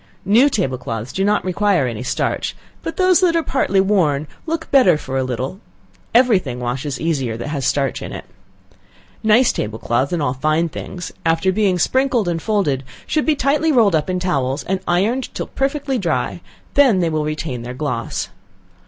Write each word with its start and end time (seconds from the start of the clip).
New 0.25 0.49
table 0.49 0.79
cloths 0.79 1.13
do 1.13 1.23
not 1.23 1.45
require 1.45 1.85
any 1.85 2.01
starch, 2.01 2.55
but 2.81 2.97
those 2.97 3.19
that 3.19 3.35
are 3.35 3.43
partly 3.43 3.79
worn 3.79 4.25
look 4.47 4.71
better 4.71 4.97
for 4.97 5.15
a 5.15 5.23
little, 5.23 5.59
every 6.11 6.39
thing 6.39 6.59
washes 6.59 6.99
easier 6.99 7.37
that 7.37 7.49
has 7.49 7.67
starch 7.67 8.01
in. 8.01 8.19
Nice 9.21 9.53
table 9.53 9.77
cloths, 9.77 10.11
and 10.11 10.19
all 10.19 10.33
fine 10.33 10.69
things, 10.69 11.11
after 11.23 11.51
being 11.51 11.77
sprinkled 11.77 12.27
and 12.27 12.41
folded, 12.41 12.83
should 13.05 13.27
be 13.27 13.35
tightly 13.35 13.71
rolled 13.71 13.93
up 13.93 14.09
in 14.09 14.19
towels, 14.19 14.63
and 14.63 14.79
ironed 14.87 15.31
till 15.35 15.45
perfectly 15.45 15.99
dry, 15.99 16.41
they 16.73 16.91
will 17.07 17.21
then 17.21 17.21
retain 17.23 17.61
their 17.61 17.75
gloss. 17.75 18.29